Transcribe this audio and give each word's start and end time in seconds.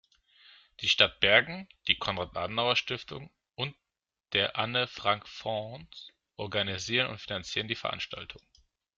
Die 0.79 0.89
Stadt 0.89 1.19
Bergen, 1.19 1.69
die 1.87 1.95
Konrad-Adenauer-Stiftung 1.99 3.29
und 3.53 3.75
der 4.33 4.57
Anne-Frank-Fonds 4.57 6.09
organisieren 6.37 7.11
und 7.11 7.19
finanzieren 7.21 7.67
die 7.67 7.75
Veranstaltung. 7.75 8.41